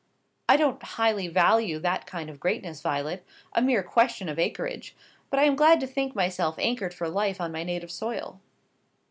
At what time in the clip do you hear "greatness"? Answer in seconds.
2.39-2.81